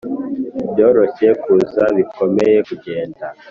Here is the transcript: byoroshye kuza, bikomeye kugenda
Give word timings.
byoroshye 0.71 1.27
kuza, 1.43 1.83
bikomeye 1.97 2.57
kugenda 2.67 3.25